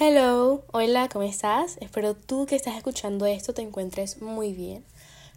[0.00, 1.76] Hello, hola, ¿cómo estás?
[1.80, 4.84] Espero tú que estás escuchando esto te encuentres muy bien.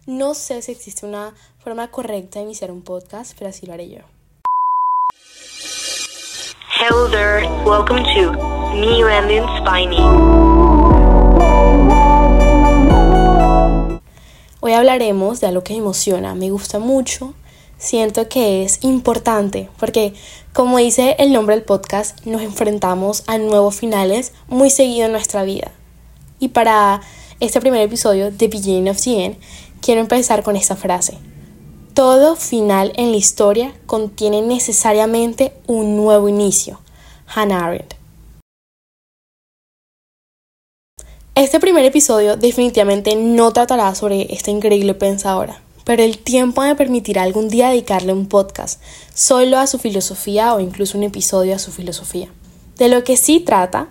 [0.06, 3.88] No sé si existe una forma correcta de iniciar un podcast, pero así lo haré
[3.88, 4.02] yo.
[6.78, 8.30] Hello there, welcome to
[8.76, 9.98] New and Spiny.
[14.60, 17.34] Hoy hablaremos de algo que me emociona, me gusta mucho
[17.82, 20.14] siento que es importante porque,
[20.52, 25.42] como dice el nombre del podcast, nos enfrentamos a nuevos finales muy seguido en nuestra
[25.42, 25.72] vida.
[26.38, 27.02] Y para
[27.40, 29.36] este primer episodio de Beginning of the End,
[29.80, 31.18] quiero empezar con esta frase.
[31.92, 36.80] Todo final en la historia contiene necesariamente un nuevo inicio.
[37.26, 37.94] Hannah Arendt.
[41.34, 47.22] Este primer episodio definitivamente no tratará sobre esta increíble pensadora, pero el tiempo me permitirá
[47.22, 48.80] algún día dedicarle un podcast
[49.14, 52.28] solo a su filosofía o incluso un episodio a su filosofía.
[52.76, 53.88] De lo que sí trata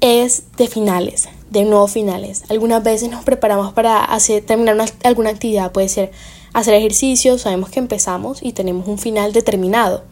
[0.00, 2.44] es de finales, de nuevos finales.
[2.48, 6.10] Algunas veces nos preparamos para hacer, terminar alguna actividad, puede ser
[6.52, 10.04] hacer ejercicio, sabemos que empezamos y tenemos un final determinado,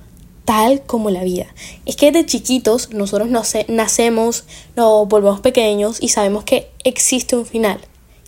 [0.45, 1.47] tal como la vida.
[1.87, 3.29] Es que de chiquitos nosotros
[3.69, 4.45] nacemos,
[4.77, 7.81] nos volvemos pequeños y sabemos que existe un final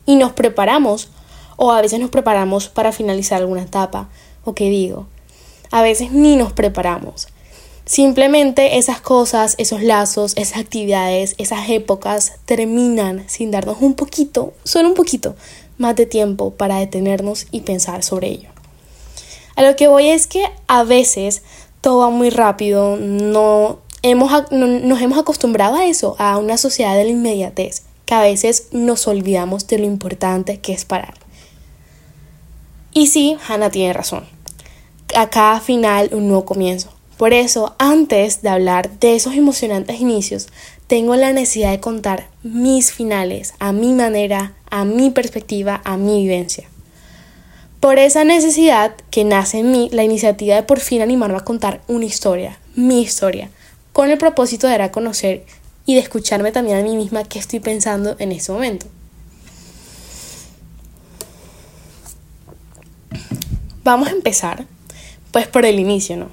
[0.05, 1.09] y nos preparamos
[1.65, 4.09] o a veces nos preparamos para finalizar alguna etapa.
[4.45, 5.07] ¿O qué digo?
[5.71, 7.29] A veces ni nos preparamos.
[7.85, 14.89] Simplemente esas cosas, esos lazos, esas actividades, esas épocas terminan sin darnos un poquito, solo
[14.89, 15.37] un poquito,
[15.79, 18.49] más de tiempo para detenernos y pensar sobre ello.
[19.55, 21.43] A lo que voy es que a veces
[21.81, 27.05] todo va muy rápido, no, hemos, nos hemos acostumbrado a eso, a una sociedad de
[27.05, 31.22] la inmediatez, que a veces nos olvidamos de lo importante que es parar.
[32.95, 34.25] Y sí, Hannah tiene razón.
[35.15, 36.91] A cada final un nuevo comienzo.
[37.17, 40.49] Por eso, antes de hablar de esos emocionantes inicios,
[40.89, 46.23] tengo la necesidad de contar mis finales a mi manera, a mi perspectiva, a mi
[46.23, 46.69] vivencia.
[47.81, 51.81] Por esa necesidad que nace en mí la iniciativa de por fin animarme a contar
[51.89, 53.51] una historia, mi historia,
[53.93, 55.45] con el propósito de dar a conocer
[55.87, 58.87] y de escucharme también a mí misma qué estoy pensando en este momento.
[63.85, 64.65] Vamos a empezar,
[65.33, 66.29] pues por el inicio, ¿no?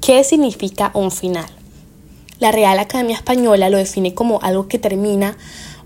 [0.00, 1.46] ¿Qué significa un final?
[2.38, 5.36] La Real Academia Española lo define como algo que termina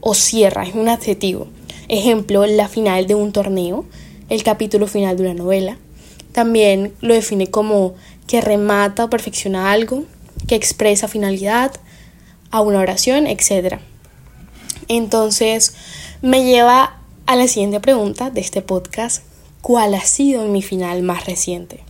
[0.01, 1.47] o cierra, es un adjetivo.
[1.89, 3.87] Ejemplo, la final de un torneo,
[4.29, 5.79] el capítulo final de una novela.
[6.33, 7.95] También lo define como
[8.27, 10.05] que remata o perfecciona algo,
[10.47, 11.73] que expresa finalidad
[12.51, 13.79] a una oración, etc.
[14.89, 15.73] Entonces,
[16.21, 19.23] me lleva a la siguiente pregunta de este podcast,
[19.61, 21.81] cuál ha sido mi final más reciente.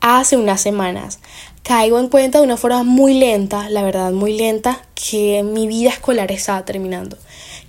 [0.00, 1.18] Hace unas semanas
[1.62, 5.90] caigo en cuenta de una forma muy lenta, la verdad muy lenta, que mi vida
[5.90, 7.18] escolar estaba terminando.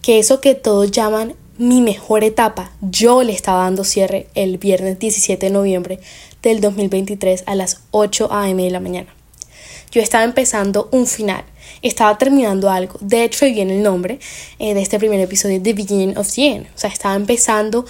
[0.01, 4.99] Que eso que todos llaman mi mejor etapa, yo le estaba dando cierre el viernes
[4.99, 5.99] 17 de noviembre
[6.43, 8.63] del 2023 a las 8 a.m.
[8.63, 9.13] de la mañana.
[9.91, 11.43] Yo estaba empezando un final,
[11.81, 12.99] estaba terminando algo.
[13.01, 14.19] De hecho, ahí viene el nombre
[14.59, 16.67] eh, de este primer episodio, The Beginning of the End.
[16.67, 17.85] O sea, estaba empezando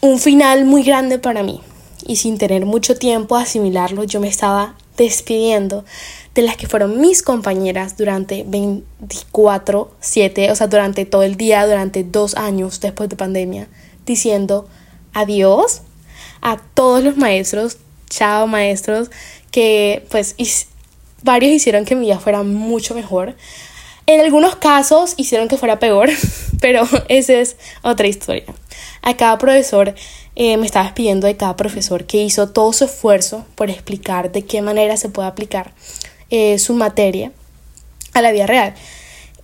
[0.00, 1.60] un final muy grande para mí
[2.06, 5.84] y sin tener mucho tiempo a asimilarlo yo me estaba despidiendo
[6.34, 11.66] de las que fueron mis compañeras durante 24, 7, o sea, durante todo el día,
[11.66, 13.68] durante dos años después de pandemia,
[14.06, 14.68] diciendo
[15.12, 15.82] adiós
[16.42, 17.78] a todos los maestros,
[18.08, 19.10] chao maestros,
[19.50, 20.36] que pues
[21.22, 23.34] varios hicieron que mi vida fuera mucho mejor.
[24.06, 26.08] En algunos casos hicieron que fuera peor,
[26.60, 28.44] pero esa es otra historia.
[29.02, 29.94] A cada profesor
[30.36, 34.42] eh, me estaba pidiendo de cada profesor que hizo todo su esfuerzo por explicar de
[34.42, 35.72] qué manera se puede aplicar
[36.30, 37.32] eh, su materia
[38.14, 38.74] a la vida real.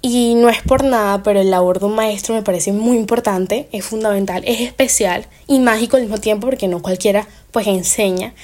[0.02, 3.68] Y no es por nada, pero el labor de un maestro me parece muy importante,
[3.72, 8.34] es fundamental, es especial y mágico al mismo tiempo porque no cualquiera pues enseña,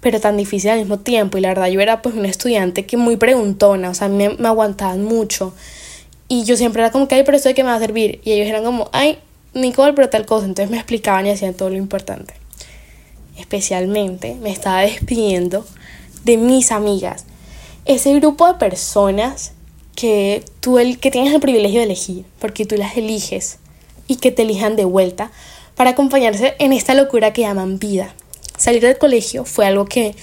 [0.00, 1.38] pero tan difícil al mismo tiempo.
[1.38, 4.48] Y la verdad yo era pues una estudiante que muy preguntona, o sea, me, me
[4.48, 5.54] aguantaban mucho.
[6.26, 8.20] Y yo siempre era como que, ay, pero esto de qué me va a servir.
[8.24, 9.18] Y ellos eran como, ay,
[9.54, 10.46] Nicole, pero tal cosa.
[10.46, 12.34] Entonces me explicaban y hacían todo lo importante.
[13.38, 15.66] Especialmente me estaba despidiendo
[16.24, 17.24] de mis amigas.
[17.84, 19.52] Ese grupo de personas
[19.94, 23.58] que tú el, que tienes el privilegio de elegir, porque tú las eliges
[24.06, 25.30] y que te elijan de vuelta
[25.74, 28.14] para acompañarse en esta locura que llaman vida.
[28.56, 30.14] Salir del colegio fue algo que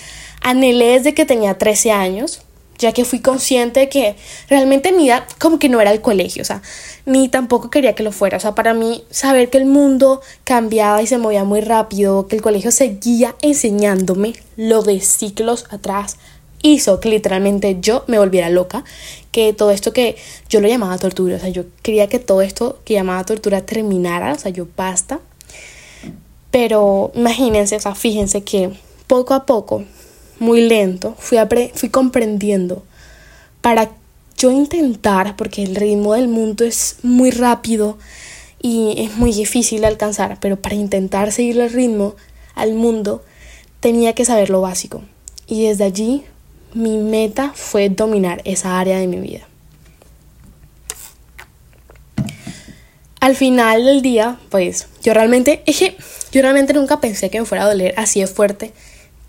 [0.42, 2.42] anhelé desde que tenía 13 años
[2.82, 4.16] ya que fui consciente de que
[4.50, 6.62] realmente mi vida como que no era el colegio, o sea,
[7.06, 11.02] ni tampoco quería que lo fuera, o sea, para mí saber que el mundo cambiaba
[11.02, 16.18] y se movía muy rápido, que el colegio seguía enseñándome lo de ciclos atrás,
[16.64, 18.84] hizo que literalmente yo me volviera loca,
[19.32, 20.18] que todo esto que
[20.50, 24.34] yo lo llamaba tortura, o sea, yo quería que todo esto que llamaba tortura terminara,
[24.34, 25.20] o sea, yo basta.
[26.52, 28.72] Pero imagínense, o sea, fíjense que
[29.08, 29.86] poco a poco,
[30.42, 31.38] muy lento, fui,
[31.76, 32.84] fui comprendiendo
[33.62, 33.92] para
[34.40, 38.00] yo intentar, porque el ritmo del mundo es muy rápido
[38.60, 42.16] y es muy difícil alcanzar, pero para intentar seguir el ritmo
[42.56, 43.24] al mundo
[43.82, 45.04] tenía que saber lo básico.
[45.46, 46.24] Y desde allí
[46.74, 49.48] mi meta fue dominar esa área de mi vida.
[53.20, 55.96] Al final del día, pues yo realmente, es que
[56.32, 58.74] yo realmente nunca pensé que me fuera a doler así de fuerte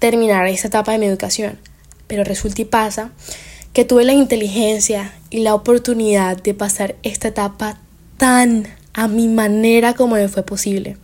[0.03, 1.61] terminar esa etapa de mi educación.
[2.09, 3.13] Pero resulta y pasa
[3.73, 7.79] que tuve la inteligencia y la oportunidad de pasar esta etapa
[8.17, 10.97] tan a mi manera como me fue posible.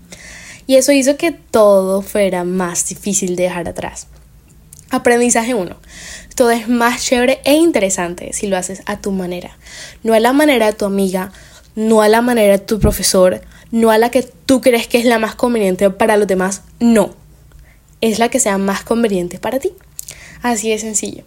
[0.67, 4.09] Y eso hizo que todo fuera más difícil de dejar atrás.
[4.91, 5.77] Aprendizaje 1.
[6.35, 9.57] Todo es más chévere e interesante si lo haces a tu manera.
[10.03, 11.31] No a la manera de tu amiga,
[11.77, 15.05] no a la manera de tu profesor, no a la que tú crees que es
[15.05, 16.63] la más conveniente para los demás.
[16.81, 17.28] No.
[18.01, 19.73] Es la que sea más conveniente para ti.
[20.43, 21.25] Así de sencillo.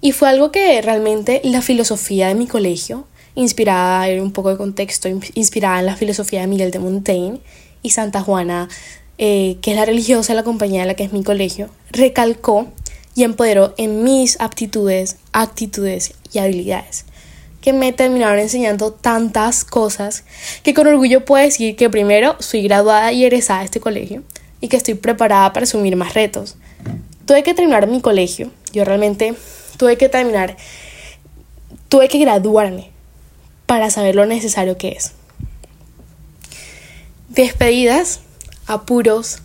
[0.00, 4.56] Y fue algo que realmente la filosofía de mi colegio, inspirada en un poco de
[4.56, 7.40] contexto, inspirada en la filosofía de Miguel de Montaigne
[7.82, 8.68] y Santa Juana,
[9.16, 12.68] eh, que es la religiosa la compañía de la que es mi colegio, recalcó
[13.14, 17.06] y empoderó en mis aptitudes, actitudes y habilidades,
[17.60, 20.24] que me terminaron enseñando tantas cosas
[20.62, 24.22] que con orgullo puedo decir que primero soy graduada y egresada de este colegio
[24.60, 26.56] y que estoy preparada para asumir más retos.
[27.26, 29.34] Tuve que terminar mi colegio, yo realmente
[29.76, 30.56] tuve que terminar,
[31.88, 32.90] tuve que graduarme
[33.66, 35.12] para saber lo necesario que es.
[37.28, 38.20] Despedidas,
[38.66, 39.38] apuros,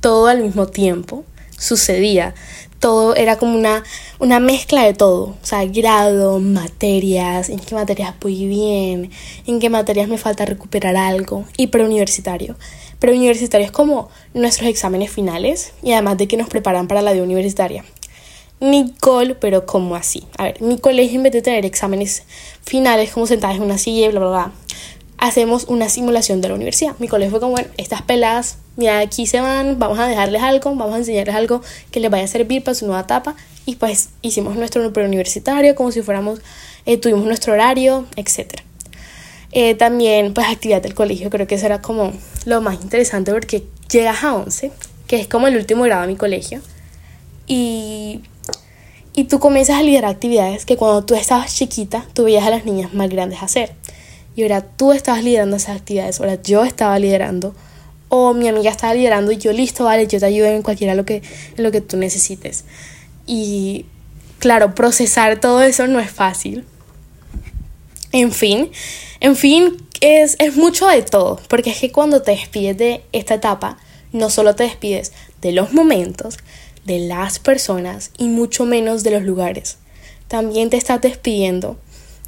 [0.00, 1.24] todo al mismo tiempo
[1.58, 2.34] sucedía
[2.78, 3.82] todo era como una,
[4.18, 9.10] una mezcla de todo, o sea, grado, materias, en qué materias voy bien,
[9.46, 12.56] en qué materias me falta recuperar algo, y preuniversitario.
[12.98, 17.22] Preuniversitario es como nuestros exámenes finales y además de que nos preparan para la vida
[17.22, 17.84] universitaria.
[18.60, 20.26] Nicole, pero como así?
[20.36, 22.24] A ver, mi colegio en vez de tener exámenes
[22.64, 24.52] finales como sentadas en una silla y bla, bla, bla,
[25.18, 26.94] hacemos una simulación de la universidad.
[26.98, 30.74] Mi colegio fue como, bueno, estas peladas, mira, aquí se van, vamos a dejarles algo,
[30.74, 31.60] vamos a enseñarles algo
[31.90, 33.36] que les vaya a servir para su nueva etapa.
[33.66, 36.40] Y pues hicimos nuestro preuniversitario como si fuéramos,
[36.86, 38.62] eh, tuvimos nuestro horario, etc.
[39.52, 42.12] Eh, también, pues actividad del colegio, creo que eso era como
[42.44, 44.72] lo más interesante porque llegas a 11,
[45.06, 46.60] que es como el último grado de mi colegio,
[47.46, 48.20] y,
[49.14, 52.66] y tú comienzas a liderar actividades que cuando tú estabas chiquita, tú veías a las
[52.66, 53.72] niñas más grandes hacer
[54.38, 57.54] y ahora tú estabas liderando esas actividades, ahora yo estaba liderando
[58.08, 61.04] o mi amiga estaba liderando y yo listo, vale, yo te ayudo en cualquiera lo
[61.04, 61.22] que,
[61.56, 62.64] lo que tú necesites.
[63.26, 63.84] Y
[64.38, 66.64] claro, procesar todo eso no es fácil.
[68.12, 68.70] En fin,
[69.20, 73.34] en fin, es, es mucho de todo, porque es que cuando te despides de esta
[73.34, 73.78] etapa,
[74.12, 75.12] no solo te despides
[75.42, 76.38] de los momentos,
[76.84, 79.76] de las personas y mucho menos de los lugares.
[80.26, 81.76] También te estás despidiendo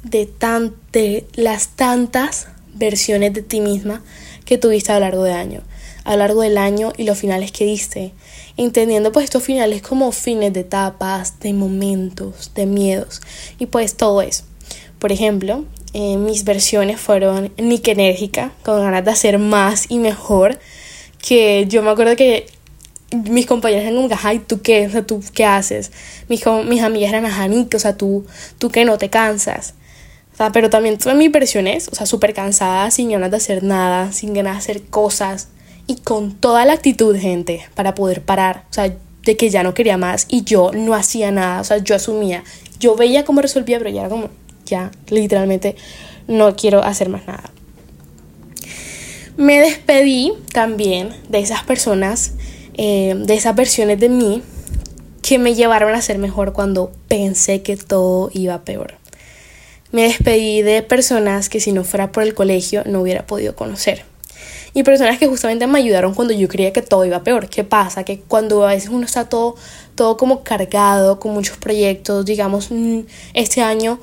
[0.03, 4.03] de, tan, de las tantas versiones de ti misma
[4.45, 5.61] que tuviste a lo largo del año,
[6.03, 8.13] a lo largo del año y los finales que diste,
[8.57, 13.21] entendiendo pues estos finales como fines de etapas, de momentos, de miedos
[13.57, 14.43] y pues todo eso.
[15.01, 20.59] Por ejemplo, eh, mis versiones fueron Nick enérgica, con ganas de hacer más y mejor,
[21.17, 22.45] que yo me acuerdo que
[23.29, 24.87] mis compañeras eran como, ay, ¿tú qué?
[24.87, 25.91] O sea, ¿tú qué haces?
[26.29, 28.25] Mis, mis amigas eran, ajá, o sea, ¿tú,
[28.59, 29.73] tú qué no te cansas
[30.49, 34.33] pero también tuve mis versiones, o sea, súper cansada, sin ganas de hacer nada, sin
[34.33, 35.49] ganas de hacer cosas
[35.85, 39.75] y con toda la actitud, gente, para poder parar, o sea, de que ya no
[39.75, 42.43] quería más y yo no hacía nada, o sea, yo asumía,
[42.79, 44.29] yo veía cómo resolvía, pero ya era como,
[45.09, 45.75] literalmente,
[46.27, 47.51] no quiero hacer más nada.
[49.37, 52.33] Me despedí también de esas personas,
[52.75, 54.43] eh, de esas versiones de mí
[55.21, 58.95] que me llevaron a ser mejor cuando pensé que todo iba peor.
[59.91, 64.05] Me despedí de personas que si no fuera por el colegio no hubiera podido conocer.
[64.73, 67.49] Y personas que justamente me ayudaron cuando yo creía que todo iba peor.
[67.49, 68.05] ¿Qué pasa?
[68.05, 69.55] Que cuando a veces uno está todo,
[69.95, 73.01] todo como cargado, con muchos proyectos, digamos, mm,
[73.33, 73.99] este año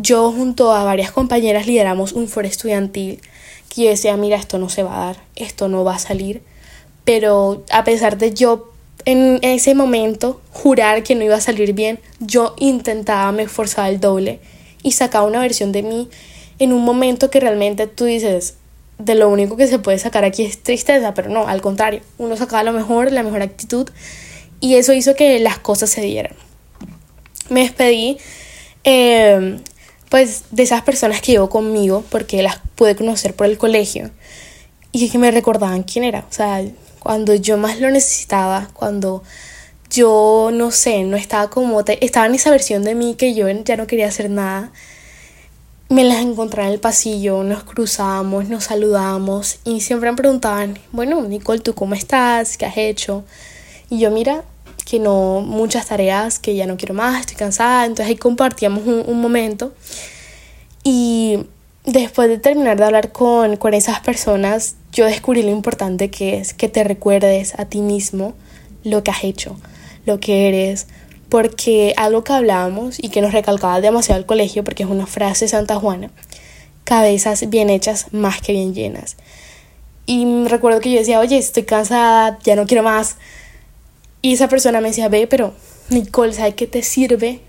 [0.00, 3.20] yo junto a varias compañeras lideramos un foro estudiantil
[3.68, 6.42] que yo decía, mira, esto no se va a dar, esto no va a salir.
[7.04, 8.72] Pero a pesar de yo
[9.04, 14.00] en ese momento jurar que no iba a salir bien, yo intentaba, me esforzaba el
[14.00, 14.40] doble
[14.82, 16.08] y sacaba una versión de mí
[16.58, 18.56] en un momento que realmente tú dices,
[18.98, 22.36] de lo único que se puede sacar aquí es tristeza, pero no, al contrario, uno
[22.36, 23.88] sacaba lo mejor, la mejor actitud
[24.60, 26.34] y eso hizo que las cosas se dieran.
[27.48, 28.18] me despedí
[28.84, 29.58] eh,
[30.10, 34.10] pues de esas personas que llevo conmigo porque las pude conocer por el colegio
[34.92, 36.26] y que me recordaban quién era.
[36.28, 36.62] O sea,
[36.98, 39.22] cuando yo más lo necesitaba, cuando
[39.88, 43.76] yo no sé, no estaba como, estaba en esa versión de mí que yo ya
[43.76, 44.72] no quería hacer nada.
[45.88, 51.22] Me las encontraba en el pasillo, nos cruzábamos, nos saludábamos y siempre me preguntaban, bueno,
[51.22, 52.56] Nicole, ¿tú cómo estás?
[52.56, 53.24] ¿Qué has hecho?
[53.88, 54.44] Y yo, mira,
[54.90, 57.84] que no, muchas tareas, que ya no quiero más, estoy cansada.
[57.84, 59.72] Entonces ahí compartíamos un, momento.
[60.82, 61.40] Y
[61.84, 66.54] después de terminar de hablar con, con esas personas, yo descubrí lo importante que es
[66.54, 68.34] que te recuerdes a ti mismo
[68.82, 69.56] lo que has hecho
[70.06, 70.86] lo que eres,
[71.28, 75.44] porque algo que hablábamos y que nos recalcaba demasiado el colegio, porque es una frase
[75.44, 76.10] de Santa Juana,
[76.84, 79.16] cabezas bien hechas más que bien llenas.
[80.06, 83.16] Y recuerdo que yo decía, oye, estoy cansada, ya no quiero más.
[84.22, 85.54] Y esa persona me decía, ve, pero
[85.88, 87.40] Nicole, ¿sabes qué te sirve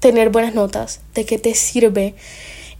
[0.00, 1.00] tener buenas notas?
[1.14, 2.14] ¿De qué te sirve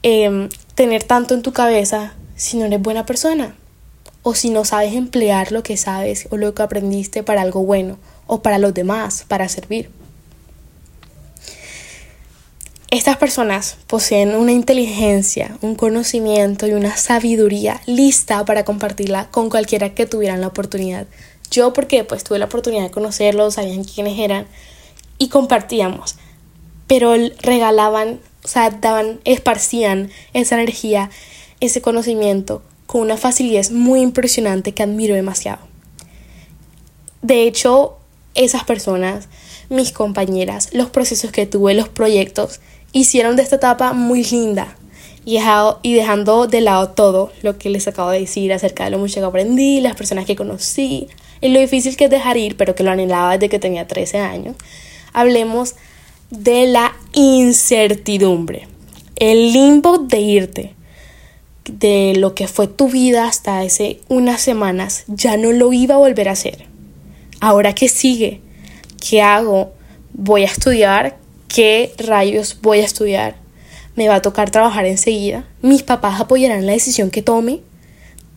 [0.02, 3.56] em, tener tanto en tu cabeza si no eres buena persona?
[4.22, 7.98] O si no sabes emplear lo que sabes o lo que aprendiste para algo bueno
[8.26, 9.90] o para los demás, para servir.
[12.90, 19.94] Estas personas poseen una inteligencia, un conocimiento y una sabiduría lista para compartirla con cualquiera
[19.94, 21.06] que tuvieran la oportunidad.
[21.50, 24.46] Yo porque pues tuve la oportunidad de conocerlos, sabían quiénes eran
[25.18, 26.16] y compartíamos.
[26.86, 31.10] Pero regalaban, o sea, daban, esparcían esa energía,
[31.60, 35.60] ese conocimiento con una facilidad muy impresionante que admiro demasiado.
[37.20, 37.98] De hecho,
[38.34, 39.28] esas personas,
[39.68, 42.60] mis compañeras, los procesos que tuve, los proyectos,
[42.92, 44.76] hicieron de esta etapa muy linda
[45.24, 49.20] y, dejando de lado todo lo que les acabo de decir acerca de lo mucho
[49.20, 51.08] que aprendí, las personas que conocí
[51.40, 54.18] y lo difícil que es dejar ir, pero que lo anhelaba desde que tenía 13
[54.18, 54.56] años,
[55.12, 55.74] hablemos
[56.30, 58.68] de la incertidumbre,
[59.16, 60.74] el limbo de irte,
[61.64, 65.98] de lo que fue tu vida hasta hace unas semanas, ya no lo iba a
[65.98, 66.68] volver a hacer.
[67.40, 68.40] ¿ahora qué sigue?
[68.98, 69.72] ¿Qué hago?
[70.12, 71.18] ¿Voy a estudiar?
[71.48, 73.36] ¿Qué rayos voy a estudiar?
[73.96, 75.44] ¿Me va a tocar trabajar enseguida?
[75.62, 77.60] ¿Mis papás apoyarán la decisión que tome?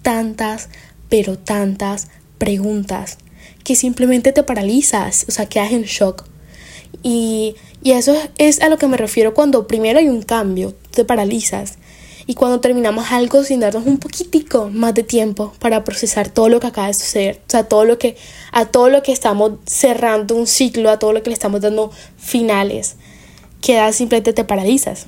[0.01, 0.69] Tantas,
[1.09, 2.07] pero tantas
[2.41, 3.19] preguntas
[3.63, 6.25] que simplemente te paralizas, o sea, quedas en shock.
[7.03, 11.05] Y, y eso es a lo que me refiero cuando primero hay un cambio, te
[11.05, 11.77] paralizas
[12.25, 16.59] y cuando terminamos algo sin darnos un poquitico más de tiempo para procesar todo lo
[16.59, 18.17] que acaba de suceder, o sea, todo lo que
[18.51, 21.91] a todo lo que estamos cerrando un ciclo, a todo lo que le estamos dando
[22.17, 22.95] finales,
[23.61, 25.05] queda simplemente te paralizas.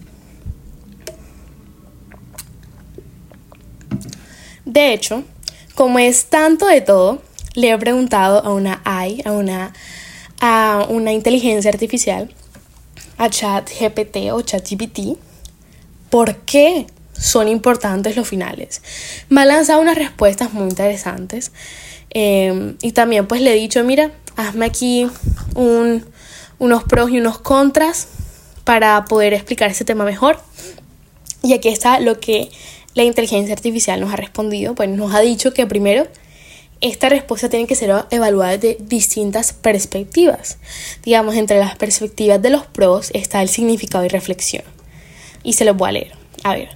[4.65, 5.23] De hecho,
[5.75, 7.21] como es tanto de todo,
[7.55, 9.73] le he preguntado a una AI, a una,
[10.39, 12.33] a una inteligencia artificial,
[13.17, 15.17] a ChatGPT o ChatGPT,
[16.09, 16.87] ¿por qué
[17.23, 18.81] son importantes los finales.
[19.29, 21.51] Me ha lanzado unas respuestas muy interesantes
[22.09, 25.07] em, y también pues le he dicho, mira, hazme aquí
[25.55, 28.07] unos pros y unos contras
[28.63, 30.39] para poder explicar ese tema mejor.
[31.41, 32.49] Y aquí está lo que
[32.93, 34.75] la inteligencia artificial nos ha respondido.
[34.75, 36.07] Pues nos ha dicho que primero
[36.81, 40.57] esta respuesta tiene que ser evaluada de distintas perspectivas.
[41.03, 44.63] Digamos, entre las perspectivas de los pros está el significado y reflexión.
[45.43, 46.11] Y se los voy a leer.
[46.43, 46.69] A ver,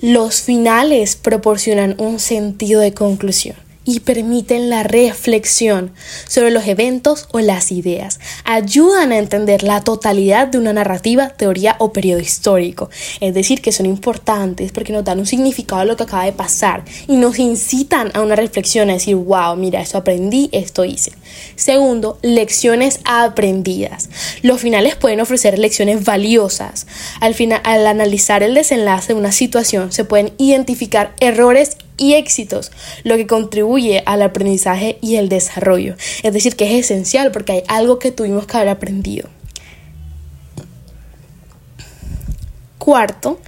[0.00, 5.92] los finales proporcionan un sentido de conclusión y permiten la reflexión
[6.28, 8.20] sobre los eventos o las ideas.
[8.44, 12.90] Ayudan a entender la totalidad de una narrativa, teoría o periodo histórico.
[13.20, 16.32] Es decir, que son importantes porque nos dan un significado a lo que acaba de
[16.32, 21.12] pasar y nos incitan a una reflexión, a decir, wow, mira, esto aprendí, esto hice.
[21.56, 24.08] Segundo, lecciones aprendidas.
[24.42, 26.86] Los finales pueden ofrecer lecciones valiosas.
[27.20, 32.72] Al, final, al analizar el desenlace de una situación, se pueden identificar errores y éxitos,
[33.04, 35.96] lo que contribuye al aprendizaje y el desarrollo.
[36.22, 39.28] Es decir, que es esencial porque hay algo que tuvimos que haber aprendido.
[42.78, 43.38] Cuarto,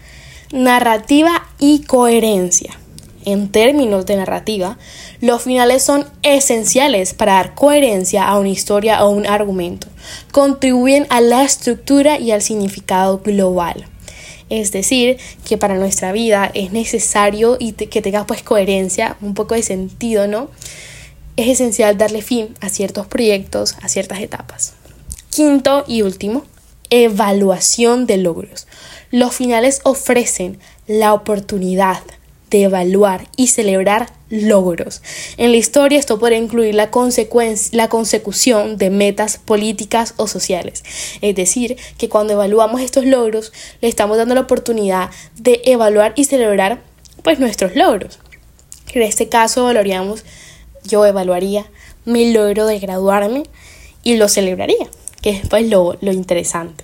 [0.52, 2.78] narrativa y coherencia.
[3.24, 4.76] En términos de narrativa,
[5.20, 9.86] los finales son esenciales para dar coherencia a una historia o un argumento.
[10.30, 13.86] Contribuyen a la estructura y al significado global.
[14.50, 19.54] Es decir, que para nuestra vida es necesario y que tenga pues coherencia, un poco
[19.54, 20.50] de sentido, ¿no?
[21.36, 24.74] Es esencial darle fin a ciertos proyectos, a ciertas etapas.
[25.30, 26.44] Quinto y último,
[26.90, 28.66] evaluación de logros.
[29.10, 32.02] Los finales ofrecen la oportunidad
[32.50, 35.02] de evaluar y celebrar logros.
[35.36, 36.90] En la historia esto podría incluir la,
[37.72, 40.82] la consecución de metas políticas o sociales.
[41.20, 46.24] Es decir, que cuando evaluamos estos logros, le estamos dando la oportunidad de evaluar y
[46.24, 46.82] celebrar
[47.22, 48.18] pues nuestros logros.
[48.92, 50.24] En este caso evaluaríamos,
[50.84, 51.66] yo evaluaría
[52.04, 53.44] mi logro de graduarme
[54.02, 54.88] y lo celebraría,
[55.22, 56.83] que es pues lo, lo interesante.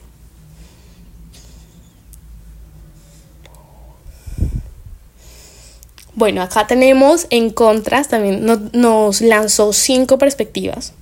[6.20, 10.92] Bueno, acá tenemos en contras, también nos lanzó cinco perspectivas.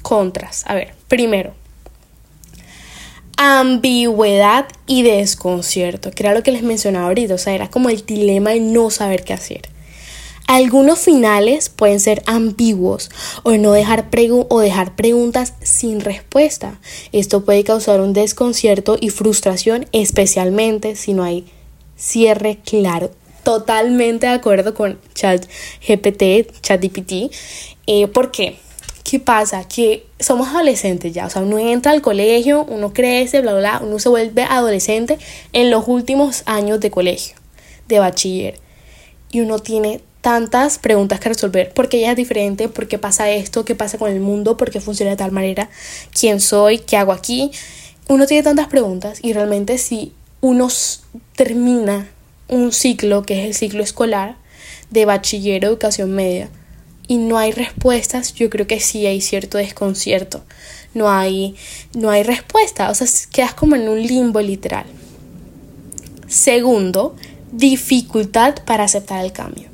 [0.00, 0.64] Contras.
[0.66, 1.52] A ver, primero,
[3.36, 8.06] ambigüedad y desconcierto, que era lo que les mencionaba ahorita, o sea, era como el
[8.06, 9.68] dilema de no saber qué hacer.
[10.46, 13.10] Algunos finales pueden ser ambiguos
[13.42, 14.08] o no dejar
[14.48, 16.80] o dejar preguntas sin respuesta.
[17.12, 21.44] Esto puede causar un desconcierto y frustración, especialmente si no hay
[21.94, 23.10] cierre claro
[23.42, 27.32] totalmente de acuerdo con ChatGPT, ChatGPT.
[27.86, 28.58] Eh, ¿Por qué?
[29.04, 29.66] ¿Qué pasa?
[29.66, 33.80] Que somos adolescentes ya, o sea, uno entra al colegio, uno crece, bla, bla, bla,
[33.86, 35.18] uno se vuelve adolescente
[35.52, 37.36] en los últimos años de colegio,
[37.88, 38.60] de bachiller.
[39.30, 41.74] Y uno tiene tantas preguntas que resolver.
[41.74, 42.68] ¿Por qué ella es diferente?
[42.68, 43.64] ¿Por qué pasa esto?
[43.64, 44.56] ¿Qué pasa con el mundo?
[44.56, 45.68] ¿Por qué funciona de tal manera?
[46.18, 46.78] ¿Quién soy?
[46.78, 47.50] ¿Qué hago aquí?
[48.08, 50.68] Uno tiene tantas preguntas y realmente si uno
[51.34, 52.08] termina
[52.52, 54.36] un ciclo que es el ciclo escolar
[54.90, 56.50] de bachiller educación media
[57.08, 60.42] y no hay respuestas, yo creo que sí hay cierto desconcierto.
[60.94, 61.56] No hay,
[61.94, 64.84] no hay respuesta, o sea, quedas como en un limbo literal.
[66.28, 67.16] Segundo,
[67.50, 69.68] dificultad para aceptar el cambio.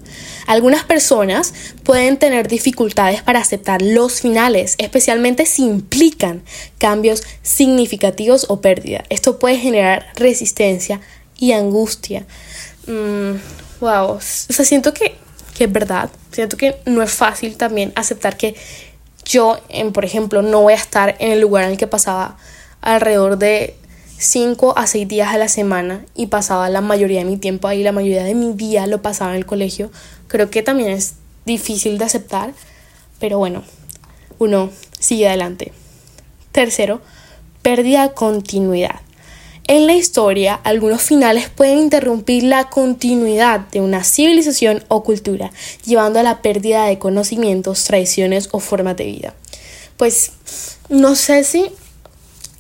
[0.47, 6.42] Algunas personas pueden tener dificultades para aceptar los finales, especialmente si implican
[6.78, 9.04] cambios significativos o pérdida.
[9.11, 11.00] Esto puede generar resistencia
[11.38, 12.26] y angustia
[12.88, 15.16] wow, mm, o sea, siento que,
[15.57, 18.54] que es verdad, siento que no es fácil también aceptar que
[19.25, 22.38] yo, en, por ejemplo, no voy a estar en el lugar en el que pasaba
[22.80, 23.76] alrededor de
[24.18, 27.83] 5 a 6 días a la semana y pasaba la mayoría de mi tiempo ahí,
[27.83, 29.90] la mayoría de mi día lo pasaba en el colegio.
[30.28, 32.53] Creo que también es difícil de aceptar,
[33.20, 33.62] pero bueno,
[34.38, 35.72] uno sigue adelante.
[36.53, 37.01] Tercero,
[37.62, 39.01] pérdida de continuidad.
[39.70, 45.50] En la historia, algunos finales pueden interrumpir la continuidad de una civilización o cultura,
[45.85, 49.35] llevando a la pérdida de conocimientos, tradiciones o formas de vida.
[49.98, 50.33] Pues
[50.88, 51.66] no sé si,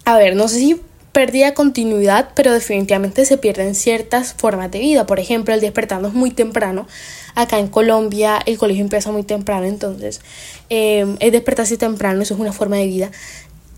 [0.04, 0.80] a ver, no sé si
[1.12, 5.06] pérdida continuidad, pero definitivamente se pierden ciertas formas de vida.
[5.06, 6.86] Por ejemplo, el despertarnos muy temprano.
[7.34, 10.20] Acá en Colombia el colegio empieza muy temprano, entonces
[10.68, 13.10] eh, el despertarse temprano, eso es una forma de vida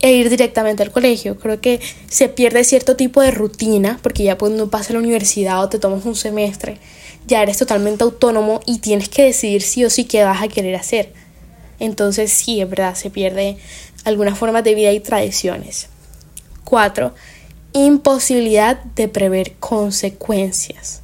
[0.00, 1.38] e ir directamente al colegio.
[1.38, 5.62] Creo que se pierde cierto tipo de rutina porque ya cuando pasa a la universidad
[5.62, 6.78] o te tomas un semestre,
[7.26, 10.76] ya eres totalmente autónomo y tienes que decidir sí o sí qué vas a querer
[10.76, 11.12] hacer.
[11.78, 13.56] Entonces sí, es verdad, se pierde
[14.04, 15.88] algunas formas de vida y tradiciones.
[16.64, 17.14] 4.
[17.72, 21.02] Imposibilidad de prever consecuencias.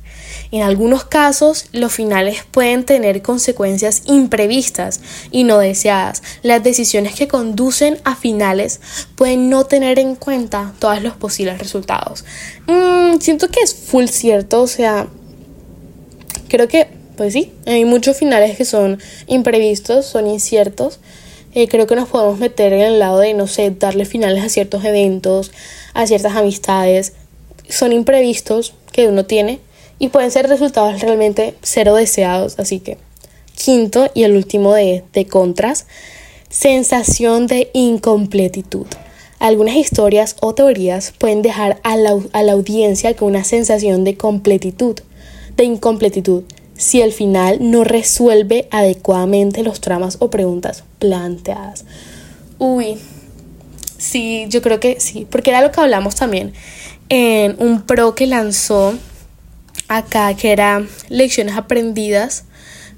[0.53, 6.23] En algunos casos, los finales pueden tener consecuencias imprevistas y no deseadas.
[6.43, 8.81] Las decisiones que conducen a finales
[9.17, 12.25] pueden no tener en cuenta todos los posibles resultados.
[12.67, 15.09] Mm, siento que es full cierto, o sea,
[16.49, 21.01] creo que, pues sí, hay muchos finales que son imprevistos, son inciertos.
[21.55, 24.49] Eh, creo que nos podemos meter en el lado de, no sé, darle finales a
[24.51, 25.53] ciertos eventos,
[25.95, 27.15] a ciertas amistades.
[27.69, 29.61] Son imprevistos que uno tiene
[29.99, 32.59] y pueden ser resultados realmente cero deseados.
[32.59, 32.99] Así que,
[33.55, 35.87] quinto y el último de, de contras,
[36.49, 38.87] sensación de incompletitud.
[39.39, 44.17] Algunas historias o teorías pueden dejar a la, a la audiencia con una sensación de
[44.17, 44.99] completitud,
[45.57, 46.45] de incompletitud,
[46.77, 51.85] si el final no resuelve adecuadamente los tramas o preguntas planteadas.
[52.59, 52.99] Uy,
[53.99, 56.53] sí, yo creo que sí, porque era lo que hablamos también
[57.09, 58.95] en un pro que lanzó
[59.89, 62.45] acá que era lecciones aprendidas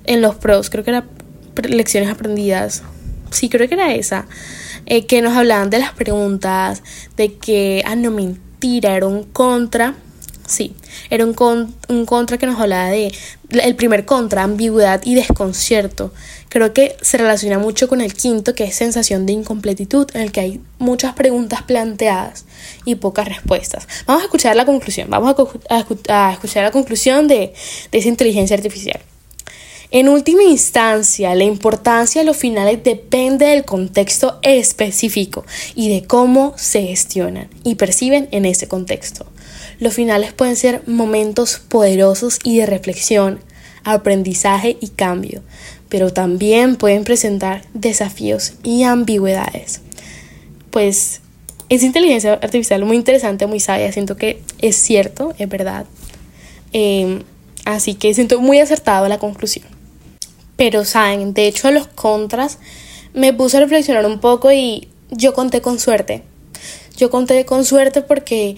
[0.04, 1.04] en los pros, creo que era
[1.62, 2.82] lecciones aprendidas,
[3.30, 4.26] sí creo que era esa,
[4.86, 6.82] eh, que nos hablaban de las preguntas,
[7.16, 9.94] de que, ah, no, mentira, era un contra,
[10.48, 10.74] sí,
[11.10, 13.12] era un, un contra que nos hablaba de,
[13.50, 16.12] el primer contra, ambigüedad y desconcierto,
[16.48, 20.32] creo que se relaciona mucho con el quinto, que es sensación de incompletitud, en el
[20.32, 22.44] que hay muchas preguntas planteadas
[22.84, 23.86] y pocas respuestas.
[24.06, 25.34] Vamos a escuchar la conclusión, vamos
[25.68, 27.52] a, escuchar la conclusión de,
[27.92, 29.00] de esa inteligencia artificial.
[29.90, 36.52] En última instancia, la importancia de los finales depende del contexto específico y de cómo
[36.58, 39.24] se gestionan y perciben en ese contexto.
[39.78, 43.40] Los finales pueden ser momentos poderosos y de reflexión,
[43.84, 45.42] aprendizaje y cambio,
[45.88, 49.80] pero también pueden presentar desafíos y ambigüedades.
[50.70, 51.20] Pues
[51.68, 55.86] es inteligencia artificial muy interesante, muy sabia, siento que es cierto, es verdad.
[56.72, 57.22] Em,
[57.64, 59.66] así que siento muy acertado la conclusión.
[60.56, 62.58] Pero saben, de hecho los contras
[63.14, 66.22] me puse a reflexionar un poco y yo conté con suerte.
[66.96, 68.56] Yo conté con suerte porque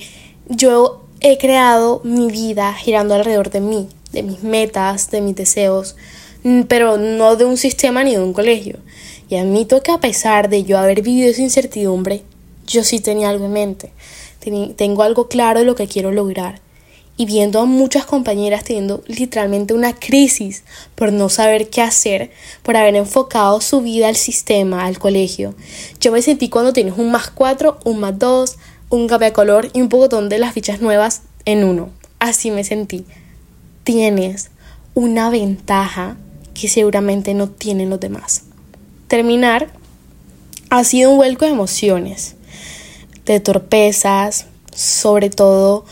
[0.49, 5.97] yo he creado mi vida girando alrededor de mí, de mis metas, de mis deseos,
[6.69, 8.79] pero no de un sistema ni de un colegio.
[9.29, 12.23] Y admito que a pesar de yo haber vivido esa incertidumbre,
[12.67, 13.93] yo sí tenía algo en mente.
[14.77, 16.61] tengo algo claro de lo que quiero lograr.
[17.17, 22.31] Y viendo a muchas compañeras teniendo literalmente una crisis por no saber qué hacer,
[22.63, 25.55] por haber enfocado su vida al sistema, al colegio.
[26.01, 28.57] Yo me sentí cuando tienes un más cuatro, un más dos,
[28.91, 31.91] un cambio de color y un botón de las fichas nuevas en uno.
[32.19, 33.07] Así me sentí.
[33.85, 34.51] Tienes
[34.95, 36.17] una ventaja
[36.53, 38.43] que seguramente no tienen los demás.
[39.09, 39.69] Terminar
[40.69, 42.37] ha sido un vuelco de emociones,
[43.25, 45.85] de torpezas, sobre todo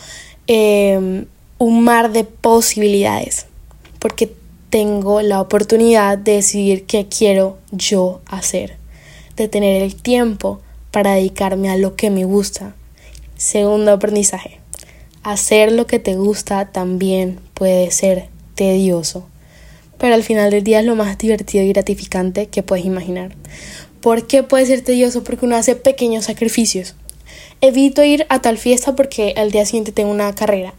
[0.47, 1.25] em,
[1.57, 3.45] un mar de posibilidades,
[3.99, 4.33] porque
[4.69, 8.77] tengo la oportunidad de decidir qué quiero yo hacer,
[9.35, 10.59] de tener el tiempo
[10.91, 12.75] para dedicarme a lo que me gusta.
[13.39, 14.59] Segundo aprendizaje,
[15.23, 19.25] hacer lo que te gusta también puede ser tedioso,
[19.97, 23.31] pero al final del día es lo más divertido y gratificante que puedes imaginar.
[24.01, 25.23] ¿Por qué puede ser tedioso?
[25.23, 26.95] Porque uno hace pequeños sacrificios.
[27.61, 30.73] Evito ir a tal fiesta porque al día siguiente tengo una carrera.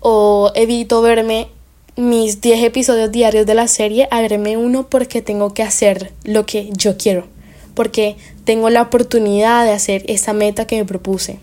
[0.00, 1.48] O evito verme
[1.96, 4.22] mis 10 episodios diarios de la serie a
[4.56, 7.26] uno porque tengo que hacer lo que yo quiero.
[7.74, 11.40] Porque tengo la oportunidad de hacer esa meta que me propuse.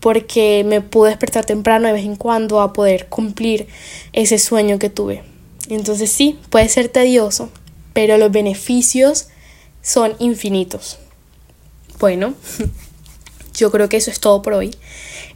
[0.00, 3.66] Porque me pude despertar temprano de vez en cuando a poder cumplir
[4.12, 5.22] ese sueño que tuve.
[5.68, 7.50] Entonces sí, puede ser tedioso,
[7.92, 9.28] pero los beneficios
[9.82, 10.98] son infinitos.
[11.98, 12.34] Bueno,
[13.54, 14.70] yo creo que eso es todo por hoy.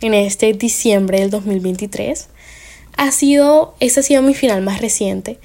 [0.01, 2.29] En este diciembre del 2023
[2.97, 5.39] ha sido, este ha sido mi final más reciente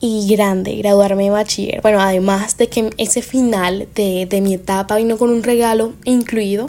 [0.00, 1.80] y grande, graduarme de bachiller.
[1.80, 6.68] Bueno, además de que ese final de, de mi etapa vino con un regalo incluido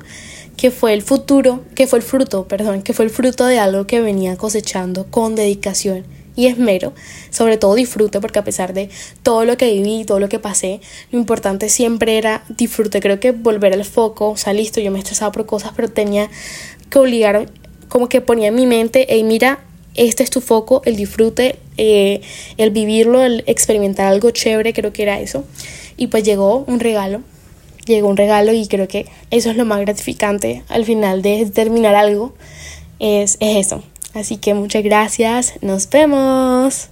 [0.58, 3.88] que fue el futuro, que fue el fruto, perdón, que fue el fruto de algo
[3.88, 6.94] que venía cosechando con dedicación y esmero,
[7.30, 8.90] sobre todo disfrute, porque a pesar de
[9.22, 13.02] todo lo que viví, todo lo que pasé, lo importante siempre era disfrute.
[13.02, 16.30] Creo que volver al foco, o sea, listo, yo me estresaba por cosas, pero tenía
[16.90, 17.48] que obligar,
[17.88, 19.60] como que ponía en mi mente, hey, mira,
[19.96, 22.22] este es tu foco, el disfrute, eh,
[22.58, 25.44] el vivirlo, el experimentar algo chévere, creo que era eso.
[25.98, 27.22] Y pues llegó un regalo,
[27.86, 31.96] llegó un regalo y creo que eso es lo más gratificante al final de terminar
[31.96, 32.34] algo,
[33.00, 36.90] es, es eso Así que muchas gracias, nos vemos.